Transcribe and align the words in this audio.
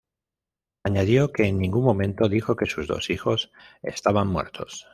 Añadió 0.83 1.31
que 1.31 1.43
en 1.45 1.59
ningún 1.59 1.83
momento 1.85 2.27
dijo 2.27 2.55
que 2.55 2.65
sus 2.65 2.87
dos 2.87 3.11
hijos 3.11 3.51
estaban 3.83 4.29
muertos. 4.29 4.87